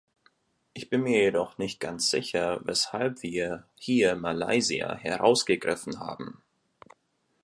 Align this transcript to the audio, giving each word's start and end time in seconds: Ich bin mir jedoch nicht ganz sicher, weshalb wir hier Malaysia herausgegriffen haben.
Ich 0.73 0.89
bin 0.89 1.03
mir 1.03 1.21
jedoch 1.21 1.59
nicht 1.59 1.79
ganz 1.79 2.09
sicher, 2.09 2.59
weshalb 2.63 3.21
wir 3.21 3.67
hier 3.75 4.15
Malaysia 4.15 4.95
herausgegriffen 4.95 5.99
haben. 5.99 6.41